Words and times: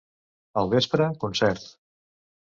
Al 0.61 0.69
vespre, 0.71 1.09
concert. 1.23 1.67